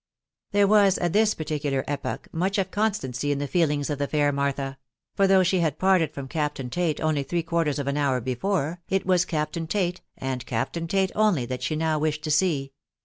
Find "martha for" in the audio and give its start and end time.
4.31-5.27